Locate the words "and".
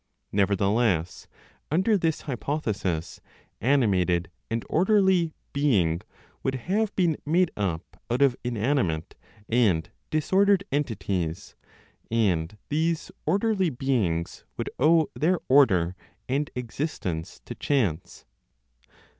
4.49-4.65, 9.47-9.91, 12.09-12.57, 16.27-16.49